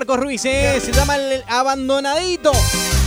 Marcos 0.00 0.18
Ruiz, 0.18 0.42
¿eh? 0.46 0.80
se 0.80 0.92
llama 0.92 1.16
El 1.16 1.44
Abandonadito. 1.46 2.52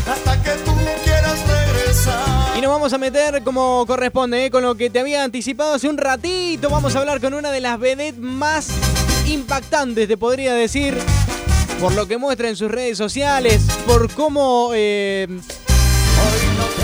Hasta 0.07 0.43
que 0.43 0.51
tú 0.63 0.73
quieras 1.03 1.39
regresar. 1.47 2.55
Y 2.55 2.61
nos 2.61 2.69
vamos 2.69 2.93
a 2.93 2.99
meter 2.99 3.41
como 3.41 3.83
corresponde, 3.87 4.45
¿eh? 4.45 4.51
con 4.51 4.61
lo 4.61 4.75
que 4.75 4.91
te 4.91 4.99
había 4.99 5.23
anticipado 5.23 5.73
hace 5.73 5.89
un 5.89 5.97
ratito. 5.97 6.69
Vamos 6.69 6.95
a 6.95 6.99
hablar 6.99 7.19
con 7.19 7.33
una 7.33 7.49
de 7.49 7.61
las 7.61 7.79
vedettes 7.79 8.19
más 8.19 8.67
impactantes, 9.25 10.07
te 10.07 10.17
podría 10.17 10.53
decir, 10.53 10.95
por 11.79 11.95
lo 11.95 12.07
que 12.07 12.17
muestra 12.17 12.47
en 12.47 12.55
sus 12.55 12.69
redes 12.69 12.95
sociales, 12.95 13.63
por 13.87 14.13
cómo, 14.13 14.69
eh, 14.75 15.27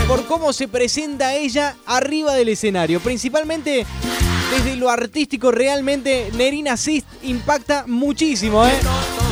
por 0.08 0.26
cómo 0.26 0.52
se 0.52 0.66
presenta 0.66 1.34
ella 1.36 1.76
arriba 1.86 2.34
del 2.34 2.48
escenario. 2.48 2.98
Principalmente 2.98 3.86
desde 4.50 4.74
lo 4.74 4.90
artístico, 4.90 5.52
realmente 5.52 6.32
Nerina 6.36 6.76
Sist 6.76 7.06
impacta 7.22 7.84
muchísimo, 7.86 8.66
¿eh? 8.66 8.72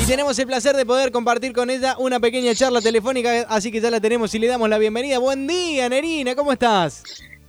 Tenemos 0.08 0.38
el 0.38 0.46
placer 0.46 0.74
de 0.74 0.86
poder 0.86 1.12
compartir 1.12 1.52
con 1.52 1.68
ella 1.68 1.94
una 1.98 2.18
pequeña 2.18 2.54
charla 2.54 2.80
telefónica, 2.80 3.44
así 3.46 3.70
que 3.70 3.78
ya 3.78 3.90
la 3.90 4.00
tenemos 4.00 4.34
y 4.34 4.38
le 4.38 4.46
damos 4.46 4.66
la 4.70 4.78
bienvenida. 4.78 5.18
Buen 5.18 5.46
día, 5.46 5.86
Nerina, 5.86 6.34
¿cómo 6.34 6.50
estás? 6.50 7.02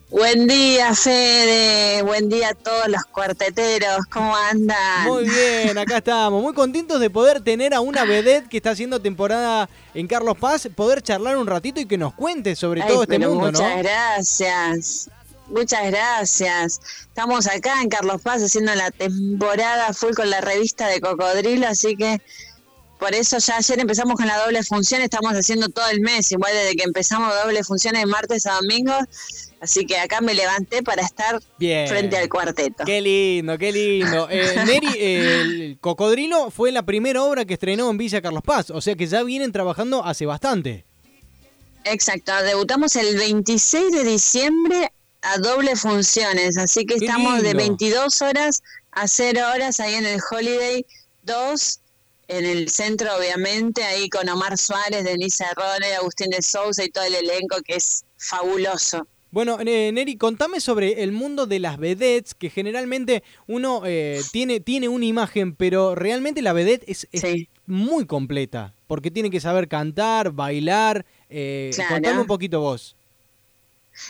Buen 0.09 0.45
día, 0.45 0.93
Fede. 0.93 2.01
Buen 2.01 2.27
día 2.27 2.49
a 2.49 2.53
todos 2.53 2.89
los 2.89 3.05
cuarteteros. 3.05 4.05
¿Cómo 4.11 4.35
andan? 4.35 5.07
Muy 5.07 5.23
bien, 5.23 5.77
acá 5.77 5.99
estamos. 5.99 6.43
Muy 6.43 6.53
contentos 6.53 6.99
de 6.99 7.09
poder 7.09 7.41
tener 7.41 7.73
a 7.73 7.79
una 7.79 8.03
vedette 8.03 8.49
que 8.49 8.57
está 8.57 8.71
haciendo 8.71 8.99
temporada 8.99 9.69
en 9.93 10.05
Carlos 10.07 10.37
Paz, 10.37 10.67
poder 10.75 11.01
charlar 11.01 11.37
un 11.37 11.47
ratito 11.47 11.79
y 11.79 11.85
que 11.85 11.97
nos 11.97 12.13
cuente 12.13 12.57
sobre 12.57 12.81
Ay, 12.81 12.89
todo 12.89 13.03
este 13.03 13.19
mundo, 13.19 13.53
muchas 13.53 13.61
¿no? 13.61 13.77
gracias. 13.77 15.09
Muchas 15.47 15.89
gracias. 15.89 16.81
Estamos 17.07 17.47
acá 17.47 17.81
en 17.81 17.89
Carlos 17.89 18.21
Paz 18.21 18.43
haciendo 18.43 18.75
la 18.75 18.91
temporada 18.91 19.93
full 19.93 20.13
con 20.13 20.29
la 20.29 20.41
revista 20.41 20.87
de 20.87 20.99
Cocodrilo, 20.99 21.65
así 21.67 21.95
que 21.95 22.21
por 22.99 23.15
eso 23.15 23.37
ya 23.37 23.57
ayer 23.57 23.79
empezamos 23.79 24.15
con 24.15 24.27
la 24.27 24.37
doble 24.37 24.61
función, 24.61 25.01
estamos 25.01 25.31
haciendo 25.31 25.69
todo 25.69 25.87
el 25.89 26.01
mes, 26.01 26.31
igual 26.33 26.51
desde 26.53 26.75
que 26.75 26.83
empezamos 26.83 27.33
doble 27.43 27.63
funciones 27.63 28.01
de 28.01 28.05
martes 28.05 28.45
a 28.45 28.55
domingo, 28.55 28.93
así 29.61 29.85
que 29.85 29.97
acá 29.97 30.19
me 30.19 30.33
levanté 30.33 30.83
para 30.83 31.01
estar 31.01 31.41
Bien. 31.57 31.87
frente 31.87 32.17
al 32.17 32.27
cuarteto. 32.27 32.83
Qué 32.85 32.99
lindo, 32.99 33.57
qué 33.57 33.71
lindo. 33.71 34.27
Eh, 34.39 34.63
Neri, 34.65 34.87
eh, 34.97 35.41
el 35.41 35.77
Cocodrilo 35.79 36.51
fue 36.51 36.71
la 36.73 36.83
primera 36.83 37.23
obra 37.23 37.45
que 37.45 37.53
estrenó 37.53 37.89
en 37.89 37.97
Villa 37.97 38.21
Carlos 38.21 38.43
Paz, 38.43 38.69
o 38.69 38.81
sea 38.81 38.95
que 38.95 39.07
ya 39.07 39.23
vienen 39.23 39.53
trabajando 39.53 40.03
hace 40.05 40.25
bastante. 40.25 40.83
Exacto, 41.85 42.33
debutamos 42.43 42.95
el 42.97 43.17
26 43.17 43.93
de 43.93 44.03
diciembre 44.03 44.91
a 45.21 45.37
doble 45.37 45.77
funciones, 45.77 46.57
así 46.57 46.85
que 46.85 46.95
Qué 46.95 47.05
estamos 47.05 47.41
de 47.41 47.53
lindo. 47.53 47.59
22 47.59 48.21
horas 48.21 48.61
a 48.91 49.07
0 49.07 49.39
horas 49.53 49.79
ahí 49.79 49.95
en 49.95 50.05
el 50.05 50.19
Holiday 50.29 50.85
2, 51.23 51.79
en 52.29 52.45
el 52.45 52.69
centro 52.69 53.09
obviamente, 53.17 53.83
ahí 53.83 54.07
con 54.09 54.29
Omar 54.29 54.57
Suárez, 54.57 55.03
Denise 55.03 55.43
Arrone, 55.43 55.93
Agustín 55.95 56.29
de 56.29 56.41
Sousa 56.41 56.83
y 56.85 56.89
todo 56.89 57.03
el 57.03 57.15
elenco 57.15 57.57
que 57.65 57.75
es 57.75 58.05
fabuloso. 58.17 59.05
Bueno, 59.31 59.59
eh, 59.63 59.91
Neri, 59.93 60.15
contame 60.17 60.59
sobre 60.59 61.03
el 61.03 61.11
mundo 61.11 61.45
de 61.45 61.59
las 61.59 61.77
vedettes, 61.77 62.33
que 62.33 62.49
generalmente 62.49 63.21
uno 63.45 63.83
eh, 63.85 64.21
tiene, 64.31 64.59
tiene 64.59 64.87
una 64.89 65.05
imagen, 65.05 65.55
pero 65.55 65.93
realmente 65.93 66.41
la 66.41 66.51
vedette 66.53 66.83
es, 66.87 67.07
es 67.11 67.21
Sí. 67.21 67.47
muy 67.67 68.07
completa, 68.07 68.73
porque 68.87 69.11
tiene 69.11 69.29
que 69.29 69.39
saber 69.39 69.67
cantar, 69.67 70.31
bailar. 70.31 71.05
Eh, 71.29 71.69
Claro. 71.75 71.93
Contame 71.95 72.21
un 72.21 72.27
poquito 72.27 72.59
vos. 72.59 72.95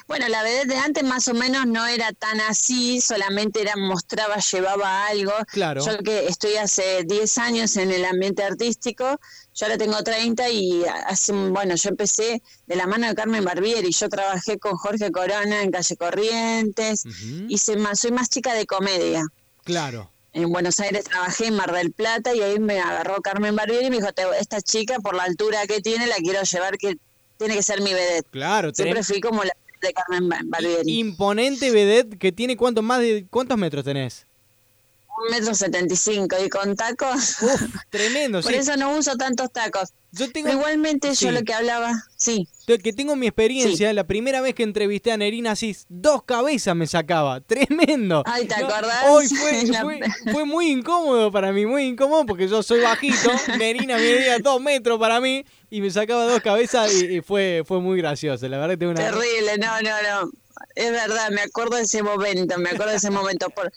Bueno, 0.07 0.27
la 0.29 0.43
vedette 0.43 0.67
de 0.69 0.77
antes 0.77 1.03
más 1.03 1.27
o 1.27 1.33
menos 1.33 1.65
no 1.65 1.85
era 1.87 2.11
tan 2.13 2.39
así, 2.41 3.01
solamente 3.01 3.61
era 3.61 3.75
mostraba, 3.75 4.37
llevaba 4.37 5.07
algo. 5.07 5.33
Claro. 5.51 5.85
Yo 5.85 5.97
que 5.99 6.27
estoy 6.27 6.55
hace 6.55 7.03
10 7.05 7.37
años 7.37 7.75
en 7.77 7.91
el 7.91 8.05
ambiente 8.05 8.43
artístico, 8.43 9.19
yo 9.55 9.65
ahora 9.65 9.77
tengo 9.77 10.01
30 10.03 10.49
y 10.49 10.85
hace, 11.05 11.33
bueno, 11.33 11.75
yo 11.75 11.89
empecé 11.89 12.41
de 12.67 12.75
la 12.75 12.87
mano 12.87 13.07
de 13.07 13.15
Carmen 13.15 13.43
Barbieri, 13.43 13.91
yo 13.91 14.07
trabajé 14.09 14.57
con 14.59 14.77
Jorge 14.77 15.11
Corona 15.11 15.61
en 15.63 15.71
Calle 15.71 15.95
Corrientes, 15.97 17.05
Ujú. 17.05 17.45
hice 17.49 17.75
más, 17.77 17.99
soy 17.99 18.11
más 18.11 18.29
chica 18.29 18.53
de 18.53 18.65
comedia. 18.65 19.23
Claro. 19.63 20.11
En 20.31 20.51
Buenos 20.51 20.79
Aires 20.79 21.05
trabajé 21.05 21.47
en 21.47 21.55
Mar 21.55 21.73
del 21.73 21.91
Plata 21.91 22.33
y 22.35 22.41
ahí 22.41 22.59
me 22.59 22.79
agarró 22.79 23.17
Carmen 23.21 23.55
Barbieri 23.55 23.87
y 23.87 23.89
me 23.89 23.95
dijo, 23.97 24.13
"Te- 24.13 24.23
esta 24.39 24.61
chica 24.61 24.99
por 24.99 25.15
la 25.15 25.23
altura 25.23 25.65
que 25.67 25.81
tiene 25.81 26.05
la 26.07 26.15
quiero 26.17 26.41
llevar, 26.43 26.77
que 26.77 26.97
tiene 27.37 27.55
que 27.55 27.63
ser 27.63 27.81
mi 27.81 27.93
vedette. 27.93 28.27
Claro, 28.31 28.71
Siempre 28.73 28.99
tenés- 29.01 29.07
fui 29.07 29.21
como 29.21 29.43
la 29.43 29.53
de 29.81 29.93
Carmen 29.93 30.49
Barbieri. 30.49 30.99
imponente 30.99 31.71
vedette 31.71 32.17
que 32.17 32.31
tiene 32.31 32.55
cuánto 32.57 32.81
más 32.81 32.99
de 32.99 33.27
cuántos 33.29 33.57
metros 33.57 33.83
tenés. 33.83 34.27
Un 35.21 35.31
metro 35.31 35.53
setenta 35.53 35.93
y 35.93 35.97
cinco 35.97 36.35
y 36.43 36.49
con 36.49 36.75
tacos. 36.75 37.41
Uf, 37.41 37.61
tremendo, 37.89 38.41
Por 38.43 38.51
sí. 38.53 38.57
eso 38.59 38.77
no 38.77 38.95
uso 38.97 39.15
tantos 39.17 39.51
tacos. 39.51 39.89
Yo 40.11 40.31
tengo 40.31 40.49
igualmente 40.49 41.13
Sí. 41.15 41.25
yo 41.25 41.31
lo 41.31 41.43
que 41.43 41.53
hablaba, 41.53 41.93
sí, 42.15 42.47
que 42.65 42.93
tengo 42.93 43.15
mi 43.15 43.27
experiencia, 43.27 43.91
la 43.93 44.05
primera 44.05 44.41
vez 44.41 44.55
que 44.55 44.63
entrevisté 44.63 45.11
a 45.11 45.17
Nerina 45.17 45.55
Cis, 45.55 45.85
dos 45.87 46.23
cabezas 46.23 46.75
me 46.75 46.87
sacaba, 46.87 47.41
tremendo. 47.47 48.23
Ay, 48.25 48.47
¿te 48.47 48.55
acordás? 48.55 49.05
Hoy 49.09 49.27
fue, 49.27 49.63
La- 49.67 49.81
fue, 49.81 49.99
fue 50.31 50.45
muy 50.45 50.71
incómodo 50.71 51.31
para 51.31 51.51
mí, 51.51 51.65
muy 51.67 51.83
incómodo 51.83 52.25
porque 52.25 52.47
yo 52.47 52.63
soy 52.63 52.79
bajito, 52.81 53.29
Nerina 53.59 53.97
medía 53.97 54.39
dos 54.39 54.59
metros 54.61 54.99
para 54.99 55.19
mí 55.19 55.45
y 55.69 55.81
me 55.81 55.91
sacaba 55.91 56.23
dos 56.25 56.41
cabezas 56.41 56.91
y, 56.93 57.17
y 57.17 57.21
fue, 57.21 57.63
fue 57.67 57.79
muy 57.79 57.97
gracioso, 57.99 58.47
la 58.47 58.57
verdad 58.57 58.73
que 58.73 58.77
tengo 58.77 58.93
una... 58.93 59.03
terrible, 59.11 59.57
no, 59.59 59.81
no, 59.81 59.91
no. 60.23 60.31
Es 60.75 60.91
verdad, 60.91 61.29
me 61.31 61.41
acuerdo 61.41 61.77
de 61.77 61.83
ese 61.83 62.03
momento, 62.03 62.57
me 62.57 62.69
acuerdo 62.69 62.91
de 62.91 62.97
ese 62.97 63.09
momento. 63.09 63.49
Por, 63.49 63.71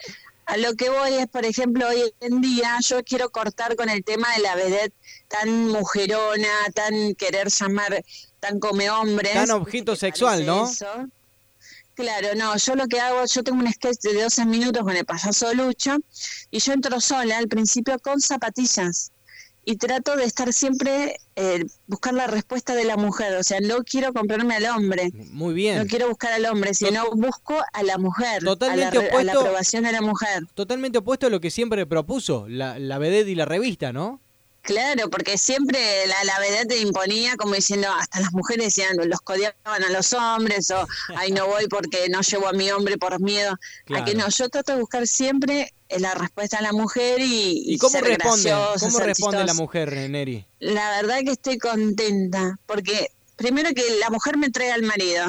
a 0.47 0.56
lo 0.56 0.75
que 0.75 0.91
voy 0.91 1.14
es, 1.14 1.28
por 1.28 1.44
ejemplo, 1.44 1.88
hoy 1.88 2.12
en 2.20 2.41
día 2.41 2.78
yo 2.84 3.03
quiero 3.04 3.30
cortar 3.30 3.76
con 3.76 3.88
el 3.88 4.04
tema 4.04 4.28
de 4.34 4.42
la 4.42 4.54
vedette 4.54 4.94
tan 5.28 5.69
mujerona, 5.69 6.48
tan 6.75 7.14
querer 7.14 7.48
llamar, 7.48 8.04
tan 8.41 8.58
come 8.58 8.91
hombres. 8.91 9.32
Tan 9.32 9.50
objeto 9.50 9.92
¿Te 9.92 10.00
sexual, 10.00 10.44
¿no? 10.44 10.69
eso? 10.69 10.86
Claro, 11.94 12.28
no, 12.34 12.56
yo 12.56 12.75
lo 12.75 12.86
que 12.86 13.00
hago, 13.00 13.25
yo 13.26 13.44
tengo 13.44 13.60
un 13.60 13.70
sketch 13.70 14.00
de 14.00 14.22
12 14.22 14.47
minutos 14.47 14.82
con 14.82 14.97
el 14.97 15.04
payaso 15.04 15.53
Lucho 15.53 15.97
y 16.50 16.59
yo 16.59 16.72
entro 16.72 17.00
sola 17.00 17.36
al 17.36 17.48
principio 17.48 17.98
con 17.98 18.20
zapatillas 18.20 19.12
y 19.65 19.77
trato 19.77 20.17
de 20.17 20.25
estar 20.25 20.53
siempre, 20.53 21.17
eh, 21.37 21.65
buscar 21.87 22.15
la 22.15 22.27
respuesta 22.27 22.75
de 22.75 22.84
la 22.84 22.97
mujer, 22.97 23.37
o 23.37 23.43
sea, 23.45 23.61
no 23.61 23.84
quiero 23.84 24.12
comprarme 24.12 24.56
al 24.56 24.67
hombre. 24.67 25.11
Muy 25.31 25.55
bien. 25.55 25.78
No 25.78 25.87
quiero 25.87 26.09
buscar 26.09 26.33
al 26.33 26.45
hombre, 26.47 26.75
sino 26.75 27.11
busco 27.12 27.55
a 27.72 27.83
la 27.84 27.97
mujer, 27.99 28.43
Totalmente 28.43 28.99
a, 28.99 29.03
la, 29.03 29.09
re- 29.09 29.09
a 29.09 29.11
la 29.12 29.19
opuesto. 29.33 29.41
aprobación 29.41 29.84
de 29.84 29.93
la 29.93 30.03
mujer. 30.03 30.43
Totalmente 30.55 30.99
opuesto 30.99 31.28
a 31.28 31.31
lo 31.31 31.41
que 31.41 31.51
siempre 31.51 31.87
propuso 31.87 32.47
la, 32.49 32.78
la 32.78 32.99
vedette 32.99 33.28
y 33.28 33.34
la 33.37 33.45
revista, 33.45 33.93
¿no? 33.93 34.21
Claro, 34.62 35.11
porque 35.11 35.37
siempre 35.39 36.06
la, 36.06 36.23
la 36.25 36.39
vedette 36.39 36.69
te 36.69 36.78
imponía 36.81 37.37
como 37.37 37.55
diciendo, 37.55 37.89
hasta 37.91 38.21
las 38.21 38.33
mujeres 38.33 38.67
decían, 38.67 38.97
los 38.97 39.21
codiaban 39.21 39.83
a 39.84 39.91
los 39.91 40.12
hombres, 40.12 40.71
o 40.71 40.87
ay, 41.17 41.33
no 41.33 41.49
voy 41.49 41.67
porque 41.69 42.09
no 42.09 42.21
llevo 42.21 42.47
a 42.47 42.53
mi 42.53 42.71
hombre 42.71 42.97
por 42.97 43.21
miedo. 43.21 43.53
A 43.53 43.56
que 44.05 44.12
Claro. 44.12 44.19
no, 44.19 44.28
yo 44.28 44.49
trato 44.49 44.72
de 44.75 44.78
buscar 44.81 45.06
siempre 45.09 45.72
eh, 45.89 45.99
la 45.99 46.15
respuesta 46.15 46.59
a 46.59 46.62
la 46.62 46.72
mujer 46.72 47.19
y, 47.21 47.75
¿Y 47.75 47.78
cómo 47.78 47.91
ser 47.91 48.05
responde? 48.05 48.51
graciosa, 48.51 48.87
¿Cómo 48.87 48.99
responde 49.01 49.45
la 49.45 49.55
mujer, 49.55 49.93
Neri? 50.11 50.47
La 50.61 50.91
verdad 51.03 51.19
que 51.25 51.33
estoy 51.33 51.59
contenta, 51.59 52.56
porque 52.67 53.09
primero 53.34 53.71
que 53.75 53.83
la 53.99 54.11
mujer 54.11 54.37
me 54.37 54.47
entrega 54.47 54.75
al 54.75 54.83
marido, 54.83 55.27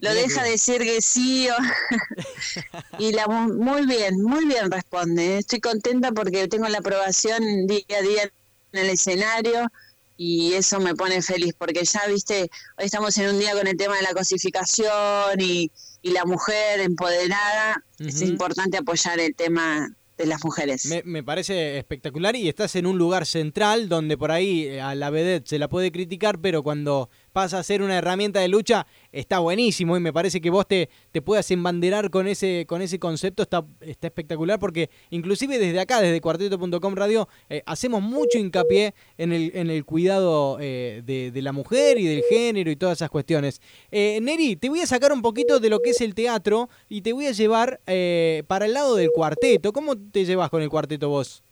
lo 0.00 0.12
deja 0.14 0.42
decir 0.42 0.82
que 0.82 1.00
sí 1.00 1.48
o... 1.48 1.54
y 2.98 3.12
la 3.12 3.26
mu- 3.28 3.54
muy 3.54 3.86
bien, 3.86 4.20
muy 4.22 4.44
bien 4.46 4.70
responde. 4.70 5.38
Estoy 5.38 5.60
contenta 5.60 6.10
porque 6.12 6.48
tengo 6.48 6.68
la 6.68 6.78
aprobación 6.78 7.66
día 7.68 7.84
a 7.98 8.02
día 8.02 8.32
en 8.74 8.84
el 8.84 8.90
escenario 8.90 9.68
y 10.16 10.52
eso 10.54 10.78
me 10.80 10.94
pone 10.94 11.22
feliz 11.22 11.54
porque 11.58 11.84
ya 11.84 12.02
viste, 12.08 12.50
hoy 12.78 12.84
estamos 12.84 13.16
en 13.18 13.30
un 13.30 13.38
día 13.38 13.52
con 13.52 13.66
el 13.66 13.76
tema 13.76 13.96
de 13.96 14.02
la 14.02 14.12
cosificación 14.12 15.40
y, 15.40 15.70
y 16.02 16.10
la 16.10 16.24
mujer 16.24 16.80
empoderada. 16.80 17.82
Es 17.98 18.16
Ujú. 18.16 18.26
importante 18.26 18.76
apoyar 18.76 19.18
el 19.20 19.34
tema 19.34 19.88
de 20.16 20.26
las 20.26 20.44
mujeres. 20.44 20.86
Me, 20.86 21.02
me 21.04 21.24
parece 21.24 21.78
espectacular 21.78 22.36
y 22.36 22.48
estás 22.48 22.76
en 22.76 22.86
un 22.86 22.98
lugar 22.98 23.26
central 23.26 23.88
donde 23.88 24.16
por 24.16 24.30
ahí 24.30 24.64
eh, 24.64 24.80
a 24.80 24.94
la 24.94 25.10
vedette 25.10 25.48
se 25.48 25.58
la 25.58 25.68
puede 25.68 25.90
criticar, 25.90 26.38
pero 26.40 26.62
cuando 26.62 27.10
pasa 27.34 27.58
a 27.58 27.64
ser 27.64 27.82
una 27.82 27.98
herramienta 27.98 28.38
de 28.38 28.46
lucha 28.46 28.86
está 29.10 29.40
buenísimo 29.40 29.96
y 29.96 30.00
me 30.00 30.12
parece 30.12 30.40
que 30.40 30.50
vos 30.50 30.68
te, 30.68 30.88
te 31.10 31.20
puedas 31.20 31.50
embanderar 31.50 32.08
con 32.10 32.28
ese, 32.28 32.64
con 32.68 32.80
ese 32.80 33.00
concepto 33.00 33.42
está, 33.42 33.64
está 33.80 34.06
espectacular 34.06 34.60
porque 34.60 34.88
inclusive 35.10 35.58
desde 35.58 35.80
acá, 35.80 36.00
desde 36.00 36.20
cuarteto.com 36.20 36.94
radio, 36.94 37.28
eh, 37.48 37.60
hacemos 37.66 38.02
mucho 38.02 38.38
hincapié 38.38 38.94
en 39.18 39.32
el, 39.32 39.50
en 39.54 39.68
el 39.68 39.84
cuidado 39.84 40.58
eh, 40.60 41.02
de, 41.04 41.42
la 41.42 41.50
mujer 41.50 41.98
y 41.98 42.06
del 42.06 42.22
género 42.30 42.70
y 42.70 42.76
todas 42.76 42.98
esas 42.98 43.10
cuestiones. 43.10 43.60
Eh, 43.90 44.20
Neri, 44.22 44.54
te 44.54 44.68
voy 44.68 44.80
a 44.80 44.86
sacar 44.86 45.12
un 45.12 45.20
poquito 45.20 45.58
de 45.58 45.70
lo 45.70 45.80
que 45.80 45.90
es 45.90 46.00
el 46.00 46.14
teatro 46.14 46.68
y 46.88 47.02
te 47.02 47.12
voy 47.12 47.26
a 47.26 47.32
llevar 47.32 47.80
eh, 47.88 48.44
para 48.46 48.66
el 48.66 48.74
lado 48.74 48.94
del 48.94 49.10
cuarteto. 49.10 49.72
¿Cómo 49.72 49.96
te 49.96 50.24
llevas 50.24 50.50
con 50.50 50.62
el 50.62 50.70
cuarteto 50.70 51.08
vos? 51.08 51.42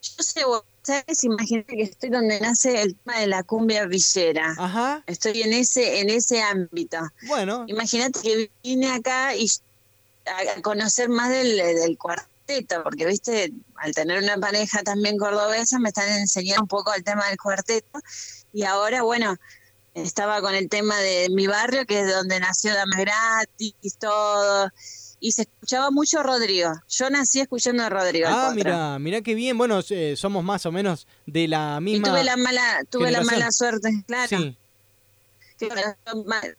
Yo 0.00 0.22
sé, 0.22 0.44
vos 0.46 0.64
sabes, 0.86 1.24
imagínate 1.24 1.76
que 1.76 1.82
estoy 1.82 2.10
donde 2.10 2.40
nace 2.40 2.80
el 2.82 2.94
tema 2.96 3.20
de 3.20 3.26
la 3.26 3.42
cumbia 3.42 3.86
villera. 3.86 4.54
Ajá, 4.58 5.02
Estoy 5.06 5.42
en 5.42 5.52
ese, 5.52 6.00
en 6.00 6.10
ese 6.10 6.40
ámbito. 6.42 6.98
bueno, 7.26 7.64
Imagínate 7.68 8.20
que 8.20 8.50
vine 8.62 8.90
acá 8.92 9.34
y 9.34 9.48
a 10.26 10.62
conocer 10.62 11.08
más 11.08 11.30
del, 11.30 11.56
del 11.56 11.98
cuarteto 11.98 12.36
cuarteto, 12.46 12.82
porque 12.82 13.06
viste, 13.06 13.52
al 13.76 13.92
tener 13.92 14.22
una 14.22 14.36
pareja 14.38 14.82
también 14.82 15.18
cordobesa, 15.18 15.78
me 15.78 15.88
están 15.88 16.08
enseñando 16.08 16.62
un 16.62 16.68
poco 16.68 16.94
el 16.94 17.02
tema 17.04 17.26
del 17.28 17.38
cuarteto. 17.38 18.00
Y 18.52 18.62
ahora, 18.62 19.02
bueno, 19.02 19.36
estaba 19.94 20.40
con 20.40 20.54
el 20.54 20.68
tema 20.68 20.98
de 20.98 21.28
mi 21.30 21.46
barrio, 21.46 21.84
que 21.86 22.00
es 22.00 22.12
donde 22.14 22.40
nació 22.40 22.74
Dame 22.74 22.96
Gratis, 22.98 23.98
todo. 23.98 24.70
Y 25.26 25.32
se 25.32 25.42
escuchaba 25.42 25.90
mucho 25.90 26.22
Rodrigo. 26.22 26.70
Yo 26.88 27.10
nací 27.10 27.40
escuchando 27.40 27.82
a 27.82 27.88
Rodrigo. 27.88 28.28
Ah, 28.30 28.52
mira, 28.54 28.96
mira 29.00 29.22
qué 29.22 29.34
bien. 29.34 29.58
Bueno, 29.58 29.80
eh, 29.90 30.14
somos 30.16 30.44
más 30.44 30.64
o 30.66 30.70
menos 30.70 31.08
de 31.26 31.48
la 31.48 31.80
misma. 31.80 32.06
Y 32.06 32.10
tuve 32.12 32.22
la 32.22 32.36
mala, 32.36 32.84
tuve 32.88 33.10
la 33.10 33.24
mala 33.24 33.50
suerte, 33.50 34.04
claro. 34.06 34.28
Sí. 34.28 34.56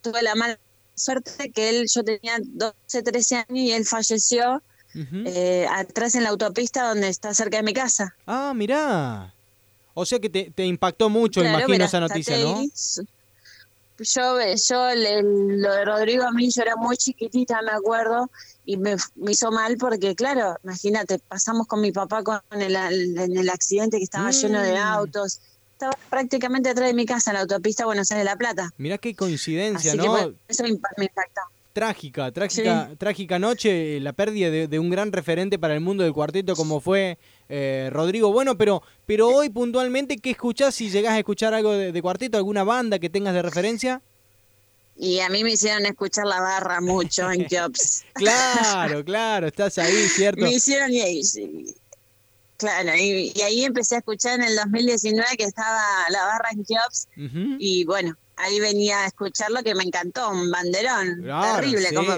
Tuve 0.02 0.22
la 0.22 0.36
mala 0.36 0.60
suerte 0.96 1.50
que 1.50 1.70
él, 1.70 1.86
yo 1.90 2.04
tenía 2.04 2.40
12, 2.42 3.04
13 3.04 3.36
años 3.36 3.48
y 3.52 3.72
él 3.72 3.86
falleció 3.86 4.62
eh, 4.94 5.66
atrás 5.72 6.16
en 6.16 6.24
la 6.24 6.30
autopista 6.32 6.90
donde 6.90 7.08
está 7.08 7.34
cerca 7.34 7.56
de 7.56 7.64
mi 7.64 7.72
casa. 7.72 8.18
Ah, 8.26 8.52
mirá. 8.54 9.34
O 9.94 10.06
sea 10.06 10.20
que 10.20 10.30
te, 10.30 10.52
te 10.54 10.66
impactó 10.66 11.10
mucho, 11.10 11.42
imagino, 11.42 11.86
esa 11.86 12.02
noticia, 12.02 12.38
¿no? 12.40 12.62
Yo, 14.00 14.40
yo 14.40 14.96
lo 14.96 15.72
de 15.74 15.86
Rodrigo 15.86 16.24
a 16.24 16.32
mí 16.32 16.50
yo 16.50 16.62
era 16.62 16.76
muy 16.76 16.98
chiquitita, 16.98 17.62
me 17.62 17.72
acuerdo, 17.72 18.30
y 18.66 18.78
me, 18.78 18.96
hizo 19.28 19.52
mal 19.52 19.78
porque, 19.78 20.16
claro, 20.16 20.58
imagínate, 20.64 21.20
pasamos 21.20 21.68
con 21.68 21.82
mi 21.82 21.92
papá 21.92 22.24
con 22.24 22.42
el, 22.52 22.76
en 22.76 23.38
el 23.38 23.50
accidente 23.50 23.98
que 23.98 24.04
estaba 24.04 24.32
lleno 24.32 24.62
de 24.62 24.74
mm. 24.74 24.84
autos. 24.84 25.40
Estaba 25.74 25.94
prácticamente 26.10 26.70
atrás 26.70 26.88
de 26.88 26.94
mi 26.94 27.06
casa 27.06 27.32
en 27.32 27.36
la 27.36 27.42
autopista 27.42 27.86
Buenos 27.86 28.12
Aires 28.12 28.26
de 28.26 28.32
La 28.32 28.36
Plata. 28.36 28.74
Mirá 28.78 28.98
qué 28.98 29.16
coincidencia, 29.16 29.94
¿no? 29.96 30.34
eso 30.48 30.64
me 30.64 30.70
impactó. 30.70 31.42
Trágica, 31.78 32.32
trágica, 32.32 32.90
trágica 32.98 33.38
noche, 33.38 34.00
la 34.00 34.12
pérdida 34.12 34.50
de, 34.50 34.80
un 34.80 34.90
gran 34.90 35.12
referente 35.12 35.60
para 35.60 35.76
el 35.76 35.80
mundo 35.80 36.04
del 36.04 36.12
cuarteto 36.12 36.56
como 36.56 36.82
fue 36.82 37.20
eh, 37.50 37.92
Rodrigo. 37.94 38.34
Bueno, 38.34 38.58
pero, 38.58 38.82
pero 39.06 39.28
hoy 39.28 39.52
puntualmente, 39.52 40.18
¿qué 40.18 40.32
escuchás 40.32 40.74
si 40.74 40.90
llegás 40.90 41.14
a 41.14 41.20
escuchar 41.20 41.54
algo 41.54 41.74
de, 41.74 42.02
cuarteto, 42.02 42.36
alguna 42.36 42.64
banda 42.64 42.98
que 42.98 43.12
tengas 43.12 43.36
de 43.36 43.44
referencia? 43.44 44.02
Y 44.98 45.20
a 45.20 45.30
mí 45.30 45.44
me 45.44 45.52
hicieron 45.52 45.86
escuchar 45.86 46.26
la 46.26 46.42
barra 46.42 46.82
mucho 46.82 47.32
en 47.32 47.46
Jobs. 47.52 48.04
claro, 48.14 49.06
claro, 49.06 49.46
estás 49.46 49.78
ahí, 49.78 49.94
¿cierto? 50.16 50.42
Me 50.42 50.54
hicieron 50.54 50.92
y, 50.92 51.76
claro, 52.58 52.96
y, 52.96 53.40
ahí 53.40 53.66
empecé 53.66 53.94
a 53.94 54.00
escuchar 54.00 54.40
en 54.40 54.48
el 54.48 54.56
2019 54.56 55.38
que 55.38 55.44
estaba 55.44 56.10
la 56.10 56.26
barra 56.26 56.50
en 56.54 56.66
Jobs 56.66 57.08
y 57.60 57.86
bueno, 57.86 58.18
ahí 58.38 58.60
venía 58.60 59.04
a 59.04 59.08
escucharlo 59.08 59.64
que 59.64 59.76
me 59.76 59.84
encantó, 59.84 60.30
un 60.30 60.50
banderón 60.50 61.24
terrible, 61.24 61.94
como 61.94 62.14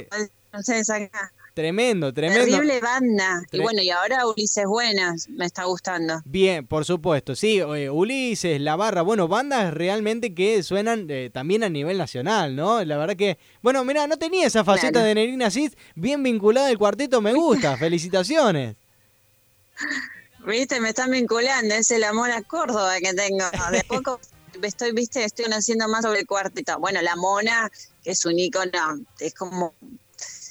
no 0.51 0.63
sé, 0.63 0.81
acá. 0.91 1.31
Tremendo, 1.53 2.13
tremendo. 2.13 2.45
Terrible 2.45 2.79
banda. 2.79 3.43
y 3.51 3.59
bueno, 3.59 3.81
y 3.81 3.89
ahora 3.89 4.25
Ulises 4.25 4.65
Buenas 4.65 5.27
me 5.27 5.45
está 5.45 5.65
gustando. 5.65 6.21
Bien, 6.23 6.65
por 6.65 6.85
supuesto. 6.85 7.35
Sí, 7.35 7.59
eh, 7.59 7.89
Ulises, 7.89 8.61
La 8.61 8.75
Barra, 8.75 9.01
bueno, 9.01 9.27
bandas 9.27 9.73
realmente 9.73 10.33
que 10.33 10.63
suenan 10.63 11.07
eh, 11.09 11.29
también 11.33 11.63
a 11.63 11.69
nivel 11.69 11.97
nacional, 11.97 12.55
¿no? 12.55 12.83
La 12.85 12.97
verdad 12.97 13.17
que, 13.17 13.37
bueno, 13.61 13.83
mira, 13.83 14.07
no 14.07 14.17
tenía 14.17 14.47
esa 14.47 14.63
faceta 14.63 15.03
de 15.03 15.15
Nerina 15.15 15.51
Cis 15.51 15.75
bien 15.95 16.23
vinculada 16.23 16.69
al 16.69 16.77
cuarteto, 16.77 17.19
me 17.19 17.33
gusta. 17.33 17.75
Felicitaciones. 17.77 18.77
Viste, 20.45 20.79
me 20.79 20.89
están 20.89 21.11
vinculando, 21.11 21.75
es 21.75 21.91
el 21.91 22.05
amor 22.05 22.31
a 22.31 22.41
Córdoba 22.41 22.95
que 23.01 23.13
tengo. 23.13 23.43
De 23.71 23.83
poco 23.83 24.19
estoy, 24.63 24.91
viste, 24.91 25.23
estoy 25.23 25.45
conociendo 25.45 25.87
más 25.87 26.03
sobre 26.03 26.19
el 26.19 26.27
cuarteto. 26.27 26.79
Bueno, 26.79 27.01
la 27.01 27.15
mona, 27.15 27.69
que 28.03 28.11
es 28.11 28.25
un 28.25 28.37
icono, 28.37 28.99
es 29.19 29.33
como 29.33 29.73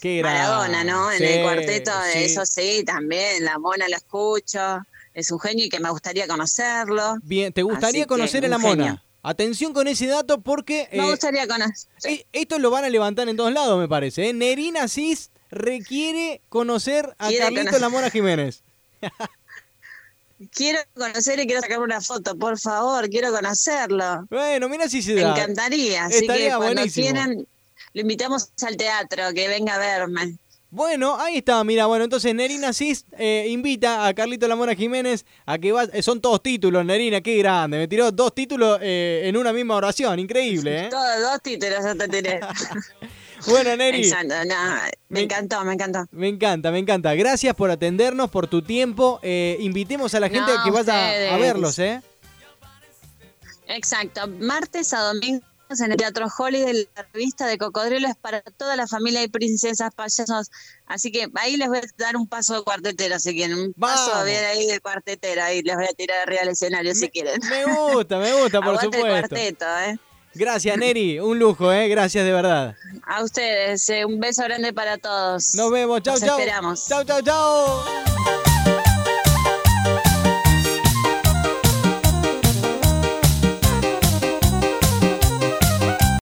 Qué 0.00 0.22
Maradona, 0.22 0.84
¿no? 0.84 1.10
En 1.10 1.22
el 1.22 1.42
cuarteto, 1.42 1.92
de 2.14 2.24
eso 2.24 2.46
sí, 2.46 2.84
también, 2.84 3.44
la 3.44 3.58
mona 3.58 3.88
la 3.88 3.96
escucho, 3.96 4.80
es 5.12 5.30
un 5.30 5.40
genio 5.40 5.66
y 5.66 5.68
que 5.68 5.80
me 5.80 5.90
gustaría 5.90 6.28
conocerlo. 6.28 7.16
Bien, 7.22 7.52
¿te 7.52 7.62
gustaría 7.62 8.06
conocer 8.06 8.44
a 8.44 8.48
la 8.48 8.58
mona? 8.58 9.04
Atención 9.22 9.72
con 9.72 9.88
ese 9.88 10.06
dato 10.06 10.40
porque... 10.40 10.88
Me 10.92 11.04
eh, 11.04 11.10
gustaría 11.10 11.46
conocer. 11.48 11.88
Eh, 12.04 12.24
esto 12.32 12.58
lo 12.58 12.70
van 12.70 12.84
a 12.84 12.88
levantar 12.88 13.28
en 13.28 13.36
todos 13.36 13.52
lados, 13.52 13.78
me 13.78 13.88
parece. 13.88 14.28
¿eh? 14.28 14.32
Nerina 14.32 14.86
Cis 14.86 15.30
requiere 15.50 16.40
conocer 16.48 17.14
a 17.18 17.30
Carlito 17.36 17.78
La 17.78 17.88
Mona 17.88 18.10
Jiménez. 18.10 18.62
quiero 20.52 20.78
conocer 20.94 21.40
y 21.40 21.46
quiero 21.46 21.60
sacar 21.60 21.80
una 21.80 22.00
foto, 22.00 22.36
por 22.36 22.58
favor, 22.58 23.08
quiero 23.08 23.32
conocerlo. 23.32 24.26
Bueno, 24.30 24.68
mira 24.68 24.88
si 24.88 25.02
se 25.02 25.14
da. 25.14 25.34
Me 25.34 25.40
encantaría, 25.40 26.04
así 26.06 26.26
que 26.26 26.52
cuando 26.56 26.82
quieran 26.86 27.46
lo 27.94 28.00
invitamos 28.00 28.50
al 28.62 28.76
teatro, 28.76 29.22
que 29.34 29.48
venga 29.48 29.74
a 29.74 29.78
verme. 29.78 30.36
Bueno, 30.70 31.18
ahí 31.18 31.38
está, 31.38 31.64
mira, 31.64 31.86
bueno, 31.86 32.04
entonces 32.04 32.34
Nerina 32.34 32.74
Cis 32.74 33.06
eh, 33.16 33.46
invita 33.48 34.06
a 34.06 34.12
Carlito 34.12 34.46
Lamora 34.46 34.74
Jiménez 34.74 35.24
a 35.46 35.58
que 35.58 35.72
va, 35.72 35.84
eh, 35.84 36.02
son 36.02 36.20
todos 36.20 36.42
títulos, 36.42 36.84
Nerina, 36.84 37.22
qué 37.22 37.38
grande, 37.38 37.78
me 37.78 37.88
tiró 37.88 38.12
dos 38.12 38.34
títulos 38.34 38.78
eh, 38.82 39.22
en 39.24 39.38
una 39.38 39.54
misma 39.54 39.76
oración, 39.76 40.18
increíble, 40.18 40.84
¿eh? 40.84 40.88
Todos, 40.90 41.22
dos 41.22 41.42
títulos 41.42 41.78
ya 41.82 41.94
te 41.94 42.08
tiré. 42.08 42.40
bueno, 43.46 43.76
Neri. 43.76 44.10
me, 45.08 45.20
encantó, 45.20 45.64
me 45.64 45.72
encantó. 45.74 46.06
Me 46.10 46.28
encanta, 46.28 46.70
me 46.70 46.78
encanta. 46.78 47.14
Gracias 47.14 47.54
por 47.54 47.70
atendernos, 47.70 48.30
por 48.30 48.46
tu 48.46 48.62
tiempo. 48.62 49.20
invitemos 49.22 50.14
a 50.14 50.20
la 50.20 50.28
gente 50.28 50.52
a 50.52 50.62
que 50.64 50.70
vaya 50.70 51.34
a 51.34 51.38
verlos, 51.38 51.78
¿eh? 51.78 52.02
Exacto, 53.66 54.26
martes 54.28 54.94
a 54.94 55.00
domingo 55.00 55.42
en 55.70 55.92
el 55.92 55.98
Teatro 55.98 56.26
Holiday, 56.36 56.88
la 56.96 57.06
revista 57.12 57.46
de 57.46 57.58
Cocodrilo 57.58 58.08
es 58.08 58.16
para 58.16 58.40
toda 58.40 58.74
la 58.76 58.86
familia 58.86 59.22
y 59.22 59.28
princesas, 59.28 59.94
payasos. 59.94 60.50
Así 60.86 61.12
que 61.12 61.28
ahí 61.34 61.56
les 61.56 61.68
voy 61.68 61.78
a 61.78 61.82
dar 61.98 62.16
un 62.16 62.26
paso 62.26 62.54
de 62.54 62.62
cuartetero 62.62 63.18
si 63.18 63.34
quieren. 63.34 63.58
Un 63.58 63.74
paso 63.74 64.14
ahí 64.14 64.66
de 64.66 64.80
cuartetero. 64.80 65.42
Ahí 65.42 65.62
les 65.62 65.76
voy 65.76 65.84
a 65.84 65.92
tirar 65.92 66.20
arriba 66.20 66.40
del 66.40 66.50
escenario 66.50 66.94
si 66.94 67.08
quieren. 67.10 67.38
Me 67.48 67.64
gusta, 67.66 68.18
me 68.18 68.32
gusta, 68.40 68.60
por 68.62 68.80
supuesto. 68.80 69.06
cuarteto, 69.06 69.66
¿eh? 69.80 69.98
Gracias, 70.34 70.76
Neri. 70.78 71.18
Un 71.20 71.38
lujo, 71.38 71.72
¿eh? 71.72 71.88
Gracias 71.88 72.24
de 72.24 72.32
verdad. 72.32 72.76
A 73.04 73.22
ustedes. 73.24 73.88
Eh, 73.88 74.04
un 74.04 74.20
beso 74.20 74.42
grande 74.44 74.72
para 74.72 74.98
todos. 74.98 75.54
Nos 75.54 75.70
vemos. 75.70 76.02
Chau, 76.02 76.14
Nos 76.14 76.20
chau. 76.24 76.38
esperamos. 76.38 76.86
Chau, 76.88 77.04
chau, 77.04 77.22
chau. 77.22 78.47